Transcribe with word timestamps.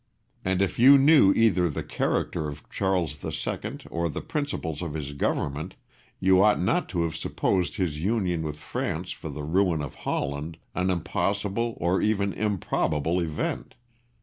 And 0.43 0.63
if 0.63 0.79
you 0.79 0.97
knew 0.97 1.31
either 1.35 1.69
the 1.69 1.83
character 1.83 2.47
of 2.47 2.67
Charles 2.71 3.23
II. 3.23 3.77
or 3.91 4.09
the 4.09 4.19
principles 4.21 4.81
of 4.81 4.95
his 4.95 5.13
government, 5.13 5.75
you 6.19 6.41
ought 6.41 6.59
not 6.59 6.89
to 6.89 7.03
have 7.03 7.15
supposed 7.15 7.75
his 7.75 7.99
union 8.03 8.41
with 8.41 8.57
France 8.57 9.11
for 9.11 9.29
the 9.29 9.43
ruin 9.43 9.83
of 9.83 9.93
Holland 9.93 10.57
an 10.73 10.89
impossible 10.89 11.75
or 11.79 12.01
even 12.01 12.33
improbable 12.33 13.19
event. 13.19 13.75